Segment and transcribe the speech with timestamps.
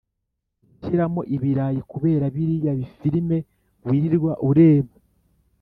[0.77, 3.37] gushyiramo ibirayi kubera biriya bifirime
[3.87, 4.93] wirirwa ureba,